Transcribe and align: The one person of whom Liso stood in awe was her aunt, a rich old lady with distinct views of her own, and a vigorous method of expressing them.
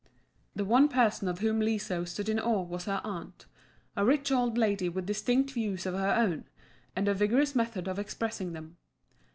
The 0.55 0.65
one 0.65 0.87
person 0.87 1.27
of 1.27 1.41
whom 1.41 1.59
Liso 1.59 2.05
stood 2.05 2.27
in 2.27 2.39
awe 2.39 2.63
was 2.63 2.85
her 2.85 3.01
aunt, 3.03 3.45
a 3.95 4.03
rich 4.03 4.31
old 4.31 4.57
lady 4.57 4.89
with 4.89 5.05
distinct 5.05 5.51
views 5.51 5.85
of 5.85 5.93
her 5.93 6.15
own, 6.15 6.45
and 6.95 7.07
a 7.07 7.13
vigorous 7.13 7.53
method 7.53 7.87
of 7.87 7.99
expressing 7.99 8.53
them. 8.53 8.77